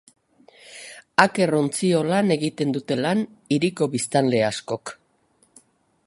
[1.25, 3.21] Aker ontziolan egiten dute lan
[3.57, 4.95] hiriko biztanle askok.